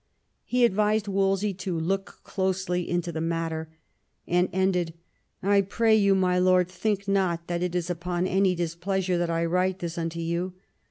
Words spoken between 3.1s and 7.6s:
the matter, and ended," I pray you, my lord, think, not